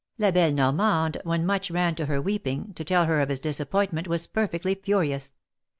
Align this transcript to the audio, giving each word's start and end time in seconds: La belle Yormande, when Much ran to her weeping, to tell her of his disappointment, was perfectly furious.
La 0.17 0.31
belle 0.31 0.53
Yormande, 0.53 1.17
when 1.23 1.45
Much 1.45 1.69
ran 1.69 1.93
to 1.93 2.07
her 2.07 2.19
weeping, 2.19 2.73
to 2.73 2.83
tell 2.83 3.05
her 3.05 3.21
of 3.21 3.29
his 3.29 3.39
disappointment, 3.39 4.07
was 4.07 4.25
perfectly 4.25 4.73
furious. 4.73 5.33